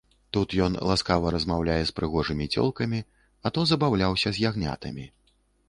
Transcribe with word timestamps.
Тут 0.35 0.53
ён 0.67 0.77
ласкава 0.91 1.33
размаўляе 1.35 1.75
з 1.91 1.95
прыгожымі 1.99 2.49
цёлкамі, 2.55 2.99
а 3.45 3.55
то 3.57 3.69
забаўляўся 3.75 4.29
з 4.39 4.49
ягнятамі. 4.51 5.05